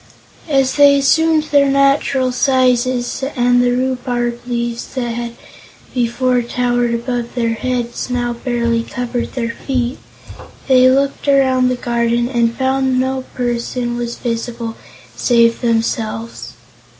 [0.49, 5.33] As they assumed their natural sizes and the rhubarb leaves that had
[5.93, 9.99] before towered above their heads now barely covered their feet,
[10.67, 14.75] they looked around the garden and found that no person was visible
[15.15, 16.53] save themselves.